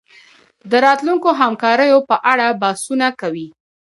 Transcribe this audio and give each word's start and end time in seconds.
د 0.69 0.73
راتلونکو 0.85 1.29
همکاریو 1.41 1.99
په 2.09 2.15
اړه 2.31 2.47
بحثونه 2.61 3.07
کوي 3.21 3.47